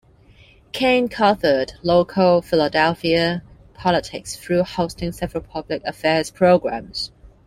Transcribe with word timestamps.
Kane 0.71 1.09
covered 1.09 1.73
local 1.83 2.41
Philadelphia 2.41 3.43
politics 3.75 4.35
through 4.35 4.63
hosting 4.63 5.11
several 5.11 5.43
public 5.43 5.83
affairs 5.85 6.31
programs. 6.31 7.11